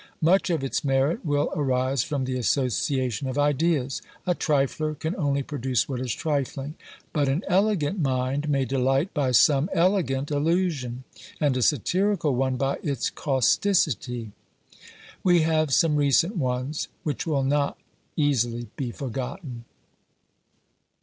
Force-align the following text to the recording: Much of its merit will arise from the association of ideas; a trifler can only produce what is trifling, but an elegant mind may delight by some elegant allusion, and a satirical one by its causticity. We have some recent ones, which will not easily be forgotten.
Much 0.23 0.49
of 0.49 0.63
its 0.63 0.83
merit 0.83 1.23
will 1.23 1.51
arise 1.55 2.01
from 2.01 2.25
the 2.25 2.35
association 2.35 3.27
of 3.27 3.37
ideas; 3.37 4.01
a 4.25 4.33
trifler 4.33 4.95
can 4.95 5.15
only 5.15 5.43
produce 5.43 5.87
what 5.87 6.01
is 6.01 6.11
trifling, 6.15 6.73
but 7.13 7.29
an 7.29 7.43
elegant 7.47 7.99
mind 7.99 8.49
may 8.49 8.65
delight 8.65 9.13
by 9.13 9.29
some 9.29 9.69
elegant 9.73 10.31
allusion, 10.31 11.03
and 11.39 11.55
a 11.55 11.61
satirical 11.61 12.33
one 12.33 12.55
by 12.57 12.79
its 12.81 13.11
causticity. 13.11 14.31
We 15.23 15.41
have 15.41 15.71
some 15.71 15.95
recent 15.97 16.35
ones, 16.35 16.87
which 17.03 17.27
will 17.27 17.43
not 17.43 17.77
easily 18.15 18.69
be 18.75 18.89
forgotten. 18.89 19.65